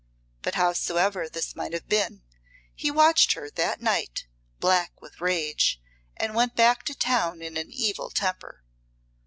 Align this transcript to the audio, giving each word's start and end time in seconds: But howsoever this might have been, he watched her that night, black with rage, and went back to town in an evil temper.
But 0.41 0.55
howsoever 0.55 1.29
this 1.29 1.55
might 1.55 1.73
have 1.73 1.87
been, 1.87 2.23
he 2.73 2.89
watched 2.89 3.33
her 3.33 3.51
that 3.51 3.81
night, 3.81 4.25
black 4.59 4.99
with 4.99 5.21
rage, 5.21 5.79
and 6.17 6.33
went 6.33 6.55
back 6.55 6.81
to 6.85 6.95
town 6.97 7.43
in 7.43 7.55
an 7.55 7.69
evil 7.71 8.09
temper. 8.09 8.63